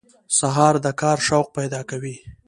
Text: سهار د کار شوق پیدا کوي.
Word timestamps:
سهار 0.37 0.75
د 0.85 0.87
کار 1.01 1.17
شوق 1.27 1.47
پیدا 1.57 1.81
کوي. 1.89 2.15